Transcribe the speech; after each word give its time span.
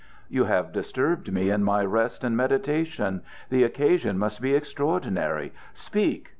"You 0.29 0.45
have 0.45 0.71
disturbed 0.71 1.31
me 1.31 1.51
in 1.51 1.63
my 1.63 1.85
rest 1.85 2.23
and 2.23 2.35
meditations. 2.35 3.21
The 3.51 3.61
occasion 3.63 4.17
must 4.17 4.41
be 4.41 4.55
extraordinary. 4.55 5.53
Speak! 5.75 6.29